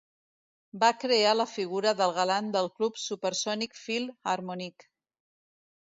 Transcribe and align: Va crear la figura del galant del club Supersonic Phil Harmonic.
Va 0.83 0.87
crear 1.01 1.33
la 1.41 1.45
figura 1.51 1.93
del 2.01 2.15
galant 2.17 2.49
del 2.57 2.71
club 2.79 2.99
Supersonic 3.03 3.79
Phil 3.85 4.09
Harmonic. 4.33 4.87